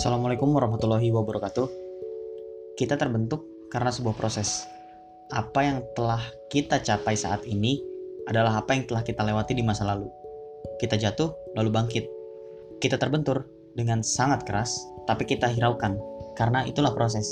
[0.00, 1.68] Assalamualaikum warahmatullahi wabarakatuh.
[2.72, 4.64] Kita terbentuk karena sebuah proses.
[5.28, 7.84] Apa yang telah kita capai saat ini
[8.24, 10.08] adalah apa yang telah kita lewati di masa lalu.
[10.80, 12.08] Kita jatuh, lalu bangkit.
[12.80, 13.44] Kita terbentur
[13.76, 14.72] dengan sangat keras,
[15.04, 16.00] tapi kita hiraukan
[16.32, 17.28] karena itulah proses.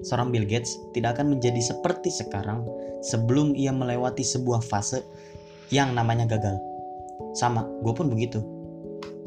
[0.00, 2.64] Seorang Bill Gates tidak akan menjadi seperti sekarang
[3.04, 5.04] sebelum ia melewati sebuah fase
[5.68, 6.56] yang namanya gagal.
[7.36, 8.40] Sama, gue pun begitu.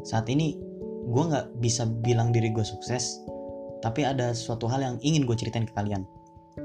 [0.02, 0.69] Saat ini
[1.06, 3.22] gue nggak bisa bilang diri gue sukses,
[3.80, 6.04] tapi ada suatu hal yang ingin gue ceritain ke kalian.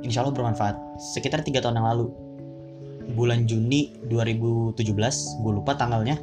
[0.04, 0.76] Insya Allah bermanfaat.
[1.16, 2.06] Sekitar tiga tahun yang lalu,
[3.16, 4.76] bulan Juni 2017,
[5.44, 6.20] gue lupa tanggalnya.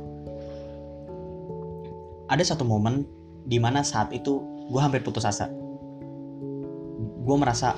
[2.28, 3.04] Ada satu momen
[3.48, 5.48] di mana saat itu gue hampir putus asa.
[7.22, 7.76] Gue merasa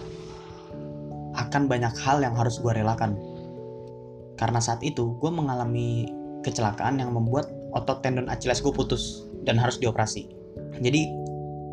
[1.35, 3.19] akan banyak hal yang harus gue relakan.
[4.35, 6.11] Karena saat itu gue mengalami
[6.43, 10.27] kecelakaan yang membuat otot tendon Achilles gue putus dan harus dioperasi.
[10.81, 11.07] Jadi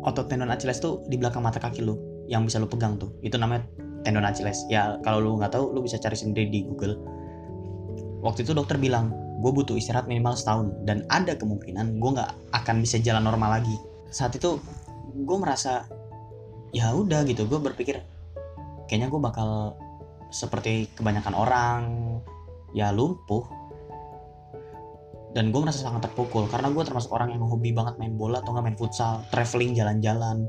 [0.06, 1.98] otot tendon Achilles tuh di belakang mata kaki lu
[2.30, 3.10] yang bisa lu pegang tuh.
[3.24, 3.66] Itu namanya
[4.06, 4.64] tendon Achilles.
[4.70, 7.00] Ya kalau lu nggak tahu lu bisa cari sendiri di Google.
[8.22, 9.10] Waktu itu dokter bilang
[9.42, 13.74] gue butuh istirahat minimal setahun dan ada kemungkinan gue nggak akan bisa jalan normal lagi.
[14.14, 14.60] Saat itu
[15.12, 15.88] gue merasa
[16.72, 18.00] ya udah gitu gue berpikir
[18.88, 19.76] kayaknya gue bakal
[20.32, 21.80] seperti kebanyakan orang
[22.72, 23.44] ya lumpuh
[25.32, 28.52] dan gue merasa sangat terpukul karena gue termasuk orang yang hobi banget main bola atau
[28.52, 30.44] nggak main futsal traveling jalan-jalan.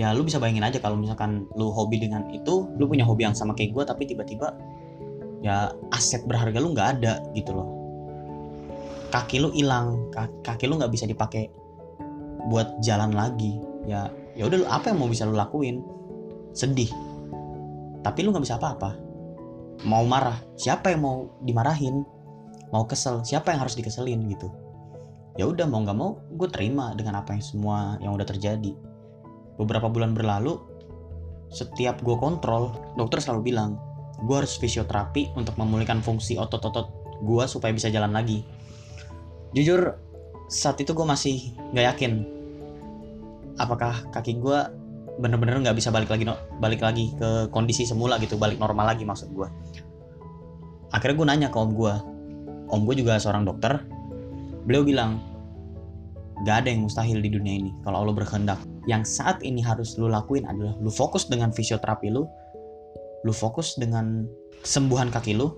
[0.00, 3.36] Ya lu bisa bayangin aja kalau misalkan lu hobi dengan itu lu punya hobi yang
[3.36, 4.56] sama kayak gue tapi tiba-tiba
[5.44, 7.68] ya aset berharga lu nggak ada gitu loh.
[9.12, 10.08] Kaki lu hilang
[10.44, 11.52] kaki lu nggak bisa dipakai
[12.48, 13.60] buat jalan lagi.
[13.84, 15.84] Ya ya udah apa yang mau bisa lu lakuin?
[16.56, 16.88] Sedih.
[18.00, 18.96] Tapi lu nggak bisa apa-apa.
[19.84, 20.40] Mau marah.
[20.56, 22.06] Siapa yang mau dimarahin
[22.74, 24.48] mau kesel siapa yang harus dikeselin gitu?
[25.38, 28.74] Ya udah mau nggak mau gue terima dengan apa yang semua yang udah terjadi.
[29.58, 30.58] Beberapa bulan berlalu
[31.48, 33.80] setiap gue kontrol dokter selalu bilang
[34.26, 36.90] gue harus fisioterapi untuk memulihkan fungsi otot-otot
[37.22, 38.42] gue supaya bisa jalan lagi.
[39.56, 39.96] Jujur
[40.48, 42.12] saat itu gue masih nggak yakin
[43.60, 44.58] apakah kaki gue
[45.20, 46.24] bener-bener nggak bisa balik lagi
[46.62, 49.48] balik lagi ke kondisi semula gitu balik normal lagi maksud gue
[50.94, 51.94] akhirnya gue nanya ke om gue
[52.68, 53.80] om gue juga seorang dokter.
[54.68, 55.20] Beliau bilang
[56.46, 58.60] gak ada yang mustahil di dunia ini kalau Allah berkehendak.
[58.88, 62.24] Yang saat ini harus lu lakuin adalah lu fokus dengan fisioterapi lu
[63.26, 64.30] lu fokus dengan
[64.62, 65.50] kesembuhan kaki lu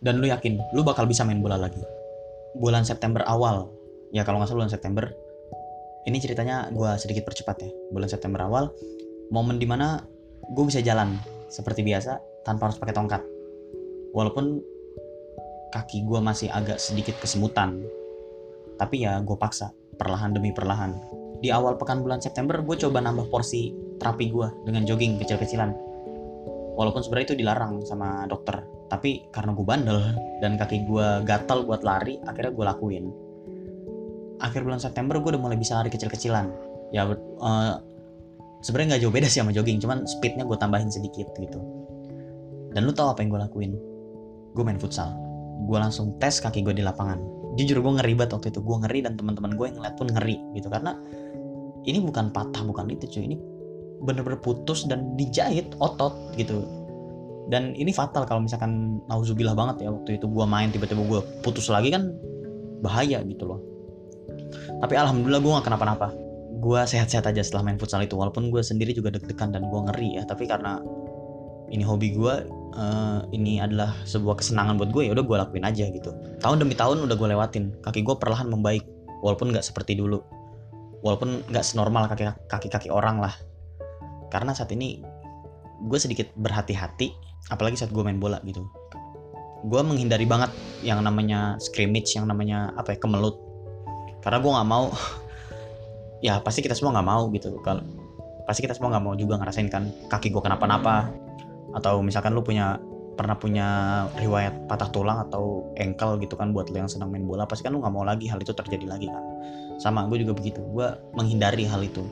[0.00, 1.80] dan lu yakin lu bakal bisa main bola lagi.
[2.56, 3.68] Bulan September awal
[4.12, 5.04] ya kalau nggak salah bulan September
[6.08, 7.70] ini ceritanya gue sedikit percepat ya.
[7.92, 8.72] Bulan September awal
[9.30, 10.02] momen di mana
[10.50, 11.16] gue bisa jalan
[11.52, 13.22] seperti biasa tanpa harus pakai tongkat.
[14.12, 14.71] Walaupun
[15.72, 17.80] kaki gue masih agak sedikit kesemutan.
[18.76, 20.92] Tapi ya gue paksa, perlahan demi perlahan.
[21.40, 25.72] Di awal pekan bulan September gue coba nambah porsi terapi gue dengan jogging kecil-kecilan.
[26.76, 28.62] Walaupun sebenarnya itu dilarang sama dokter.
[28.92, 29.98] Tapi karena gue bandel
[30.44, 33.04] dan kaki gue gatal buat lari, akhirnya gue lakuin.
[34.44, 36.52] Akhir bulan September gue udah mulai bisa lari kecil-kecilan.
[36.92, 37.80] Ya uh,
[38.60, 41.60] sebenarnya nggak jauh beda sih sama jogging, cuman speednya gue tambahin sedikit gitu.
[42.72, 43.72] Dan lu tau apa yang gue lakuin?
[44.52, 45.31] Gue main futsal
[45.66, 47.18] gue langsung tes kaki gue di lapangan.
[47.58, 48.60] Jujur gue ngeri banget waktu itu.
[48.64, 50.68] Gue ngeri dan teman-teman gue yang ngeliat pun ngeri gitu.
[50.72, 50.96] Karena
[51.84, 53.24] ini bukan patah bukan itu cuy.
[53.28, 53.36] Ini
[54.02, 56.66] bener-bener putus dan dijahit otot gitu.
[57.50, 61.66] Dan ini fatal kalau misalkan nauzubillah banget ya waktu itu gue main tiba-tiba gue putus
[61.70, 62.14] lagi kan
[62.82, 63.60] bahaya gitu loh.
[64.82, 66.14] Tapi alhamdulillah gue gak kenapa-napa.
[66.62, 70.18] Gue sehat-sehat aja setelah main futsal itu walaupun gue sendiri juga deg-degan dan gue ngeri
[70.18, 70.22] ya.
[70.26, 70.78] Tapi karena
[71.70, 72.34] ini hobi gue
[72.72, 76.10] uh, ini adalah sebuah kesenangan buat gue ya udah gue lakuin aja gitu.
[76.40, 78.84] Tahun demi tahun udah gue lewatin kaki gue perlahan membaik
[79.20, 80.20] walaupun nggak seperti dulu.
[81.02, 83.34] Walaupun nggak senormal kaki kaki kaki orang lah.
[84.32, 85.00] Karena saat ini
[85.82, 87.12] gue sedikit berhati-hati
[87.50, 88.64] apalagi saat gue main bola gitu.
[89.62, 90.50] Gue menghindari banget
[90.82, 93.38] yang namanya scrimmage yang namanya apa ya kemelut.
[94.24, 94.90] Karena gue nggak mau
[96.26, 97.58] ya pasti kita semua nggak mau gitu.
[97.62, 97.82] Kalau
[98.42, 101.14] pasti kita semua nggak mau juga ngerasain kan kaki gue kenapa-napa
[101.72, 102.76] atau misalkan lu punya
[103.12, 103.66] pernah punya
[104.16, 107.76] riwayat patah tulang atau engkel gitu kan buat lo yang senang main bola pasti kan
[107.76, 109.22] lu nggak mau lagi hal itu terjadi lagi kan.
[109.76, 110.64] Sama gue juga begitu.
[110.72, 112.04] Gue menghindari hal itu.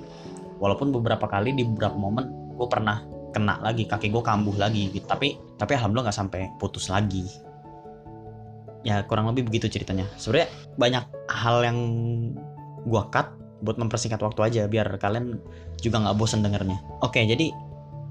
[0.61, 3.01] Walaupun beberapa kali di beberapa momen gue pernah
[3.33, 5.07] kena lagi kaki gue kambuh lagi gitu.
[5.09, 7.25] Tapi tapi alhamdulillah nggak sampai putus lagi.
[8.85, 10.05] Ya kurang lebih begitu ceritanya.
[10.21, 11.79] Sebenarnya banyak hal yang
[12.85, 15.37] gue cut buat mempersingkat waktu aja biar kalian
[15.81, 16.77] juga nggak bosen dengernya.
[17.01, 17.53] Oke jadi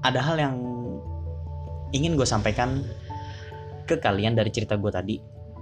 [0.02, 0.79] ada hal yang
[1.90, 2.82] ingin gue sampaikan
[3.86, 5.16] ke kalian dari cerita gue tadi.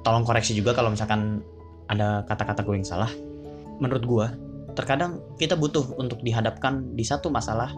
[0.05, 1.41] Tolong koreksi juga kalau misalkan
[1.89, 3.11] ada kata-kata gue yang salah.
[3.81, 4.27] Menurut gue,
[4.77, 7.73] terkadang kita butuh untuk dihadapkan di satu masalah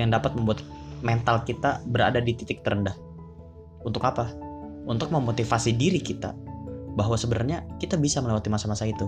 [0.00, 0.64] yang dapat membuat
[1.04, 2.96] mental kita berada di titik terendah.
[3.84, 4.32] Untuk apa?
[4.88, 6.32] Untuk memotivasi diri kita
[6.96, 9.06] bahwa sebenarnya kita bisa melewati masa-masa itu.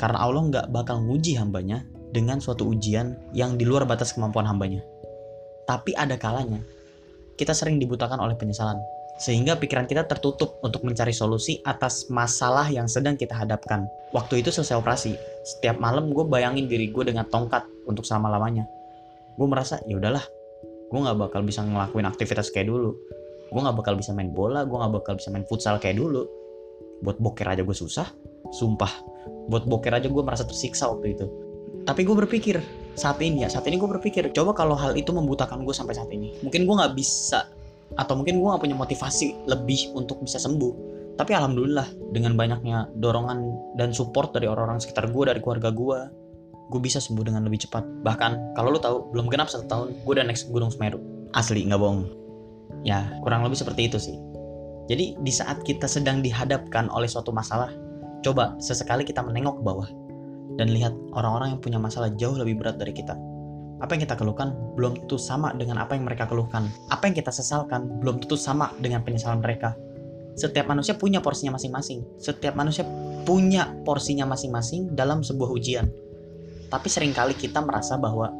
[0.00, 4.82] Karena Allah nggak bakal nguji hambanya dengan suatu ujian yang di luar batas kemampuan hambanya.
[5.64, 6.58] Tapi ada kalanya,
[7.36, 8.80] kita sering dibutakan oleh penyesalan.
[9.20, 13.86] Sehingga pikiran kita tertutup untuk mencari solusi atas masalah yang sedang kita hadapkan.
[14.10, 15.14] Waktu itu selesai operasi,
[15.46, 18.66] setiap malam gue bayangin diri gue dengan tongkat untuk selama-lamanya.
[19.38, 20.24] Gue merasa, ya udahlah,
[20.90, 22.96] gue nggak bakal bisa ngelakuin aktivitas kayak dulu.
[23.52, 26.26] Gue nggak bakal bisa main bola, gue nggak bakal bisa main futsal kayak dulu.
[27.04, 28.08] Buat boker aja gue susah,
[28.50, 28.90] sumpah.
[29.46, 31.41] Buat boker aja gue merasa tersiksa waktu itu
[31.82, 32.62] tapi gue berpikir
[32.92, 36.10] saat ini ya saat ini gue berpikir coba kalau hal itu membutakan gue sampai saat
[36.12, 36.36] ini.
[36.44, 37.48] Mungkin gue nggak bisa
[37.96, 40.92] atau mungkin gue nggak punya motivasi lebih untuk bisa sembuh.
[41.16, 43.38] Tapi alhamdulillah dengan banyaknya dorongan
[43.76, 45.98] dan support dari orang-orang sekitar gue dari keluarga gue
[46.72, 47.84] gue bisa sembuh dengan lebih cepat.
[48.04, 51.00] Bahkan kalau lo tahu belum genap satu tahun gue udah next gunung semeru.
[51.32, 52.08] Asli nggak bohong.
[52.84, 54.16] Ya kurang lebih seperti itu sih.
[54.88, 57.72] Jadi di saat kita sedang dihadapkan oleh suatu masalah
[58.22, 59.88] coba sesekali kita menengok ke bawah
[60.60, 63.16] dan lihat orang-orang yang punya masalah jauh lebih berat dari kita.
[63.82, 66.70] Apa yang kita keluhkan belum tentu sama dengan apa yang mereka keluhkan.
[66.94, 69.74] Apa yang kita sesalkan belum tentu sama dengan penyesalan mereka.
[70.38, 72.06] Setiap manusia punya porsinya masing-masing.
[72.22, 72.86] Setiap manusia
[73.26, 75.90] punya porsinya masing-masing dalam sebuah ujian.
[76.70, 78.30] Tapi sering kali kita merasa bahwa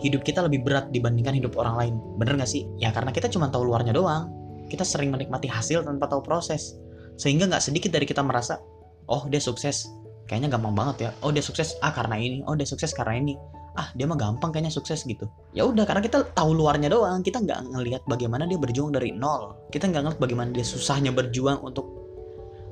[0.00, 1.94] hidup kita lebih berat dibandingkan hidup orang lain.
[2.16, 2.64] Bener gak sih?
[2.80, 4.32] Ya karena kita cuma tahu luarnya doang.
[4.72, 6.80] Kita sering menikmati hasil tanpa tahu proses.
[7.20, 8.56] Sehingga nggak sedikit dari kita merasa,
[9.04, 9.84] oh dia sukses,
[10.30, 11.10] kayaknya gampang banget ya.
[11.26, 12.46] Oh dia sukses ah karena ini.
[12.46, 13.34] Oh dia sukses karena ini.
[13.74, 15.26] Ah dia mah gampang kayaknya sukses gitu.
[15.50, 17.26] Ya udah karena kita tahu luarnya doang.
[17.26, 19.58] Kita nggak ngelihat bagaimana dia berjuang dari nol.
[19.74, 21.90] Kita nggak ngeliat bagaimana dia susahnya berjuang untuk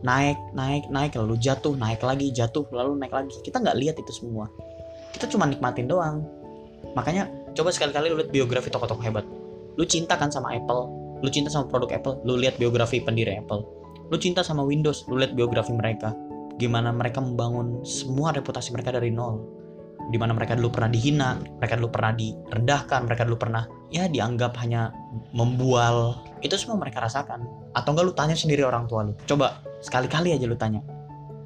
[0.07, 3.35] naik naik naik lalu jatuh naik lagi jatuh lalu naik lagi.
[3.43, 4.47] Kita nggak lihat itu semua.
[5.11, 6.23] Kita cuma nikmatin doang.
[6.95, 7.27] Makanya
[7.59, 9.27] coba sekali-kali lu lihat biografi tokoh-tokoh hebat.
[9.75, 10.87] Lu cinta kan sama Apple?
[11.27, 12.23] Lu cinta sama produk Apple?
[12.23, 13.67] Lu lihat biografi pendiri Apple.
[14.07, 15.11] Lu cinta sama Windows?
[15.11, 16.15] Lu lihat biografi mereka
[16.59, 19.59] gimana mereka membangun semua reputasi mereka dari nol
[20.09, 24.57] di mana mereka dulu pernah dihina, mereka dulu pernah direndahkan, mereka dulu pernah ya dianggap
[24.65, 24.89] hanya
[25.37, 26.17] membual.
[26.41, 27.45] Itu semua mereka rasakan.
[27.77, 29.13] Atau enggak lu tanya sendiri orang tua lu.
[29.29, 30.81] Coba sekali-kali aja lu tanya.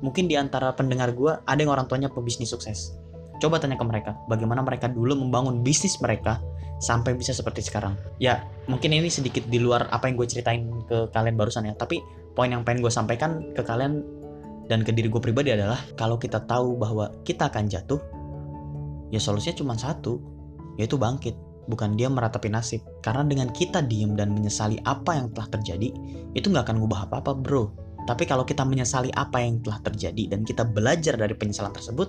[0.03, 2.95] Mungkin di antara pendengar gue ada yang orang tuanya pebisnis sukses.
[3.43, 6.39] Coba tanya ke mereka, bagaimana mereka dulu membangun bisnis mereka
[6.79, 7.99] sampai bisa seperti sekarang.
[8.23, 11.75] Ya, mungkin ini sedikit di luar apa yang gue ceritain ke kalian barusan ya.
[11.75, 11.99] Tapi
[12.39, 14.22] poin yang pengen gue sampaikan ke kalian
[14.73, 18.01] dan ke diri gue pribadi adalah kalau kita tahu bahwa kita akan jatuh
[19.13, 20.17] ya solusinya cuma satu
[20.81, 21.37] yaitu bangkit.
[21.69, 22.81] Bukan dia meratapi nasib.
[23.05, 25.93] Karena dengan kita diem dan menyesali apa yang telah terjadi
[26.33, 27.69] itu nggak akan ngubah apa-apa bro.
[28.09, 32.09] Tapi kalau kita menyesali apa yang telah terjadi dan kita belajar dari penyesalan tersebut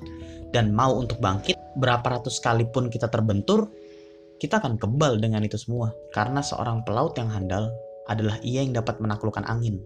[0.55, 3.69] dan mau untuk bangkit berapa ratus kali pun kita terbentur
[4.41, 5.91] kita akan kebal dengan itu semua.
[6.15, 7.69] Karena seorang pelaut yang handal
[8.09, 9.83] adalah ia yang dapat menaklukkan angin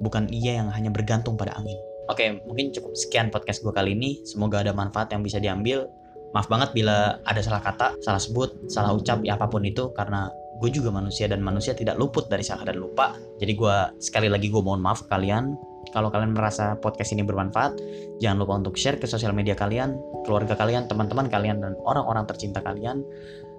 [0.00, 1.76] bukan ia yang hanya bergantung pada angin.
[2.12, 4.20] Oke, mungkin cukup sekian podcast gue kali ini.
[4.28, 5.88] Semoga ada manfaat yang bisa diambil.
[6.36, 10.28] Maaf banget bila ada salah kata, salah sebut, salah ucap, ya apa pun itu, karena
[10.58, 13.14] gue juga manusia dan manusia tidak luput dari salah dan lupa.
[13.38, 15.54] Jadi gue sekali lagi gue mohon maaf kalian.
[15.94, 17.78] Kalau kalian merasa podcast ini bermanfaat,
[18.18, 19.94] jangan lupa untuk share ke sosial media kalian,
[20.26, 23.06] keluarga kalian, teman-teman kalian, dan orang-orang tercinta kalian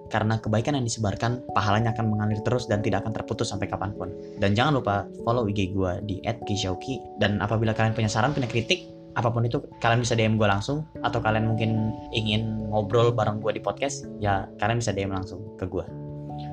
[0.08, 4.10] karena kebaikan yang disebarkan pahalanya akan mengalir terus dan tidak akan terputus sampai kapan pun.
[4.38, 8.86] Dan jangan lupa follow IG gue di @kishauki dan apabila kalian punya saran, punya kritik,
[9.16, 13.56] apa pun itu kalian bisa DM gue langsung atau kalian mungkin ingin ngobrol bareng gue
[13.56, 15.84] di podcast, ya kalian bisa DM langsung ke gue.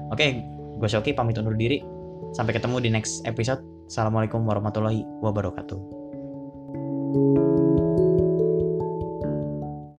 [0.09, 0.41] Oke,
[0.79, 1.83] gue Shoki pamit undur diri.
[2.33, 3.61] Sampai ketemu di next episode.
[3.85, 7.52] Assalamualaikum warahmatullahi wabarakatuh.